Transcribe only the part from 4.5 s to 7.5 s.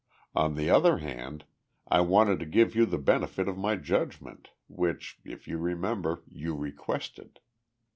which, if you remember, you requested."